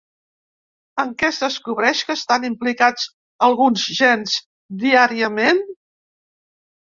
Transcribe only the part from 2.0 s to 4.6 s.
que estan implicats alguns gens